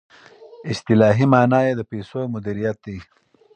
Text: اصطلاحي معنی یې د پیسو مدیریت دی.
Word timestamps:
اصطلاحي 0.71 1.25
معنی 1.33 1.59
یې 1.67 1.73
د 1.77 1.81
پیسو 1.91 2.19
مدیریت 2.33 2.77
دی. 2.85 2.97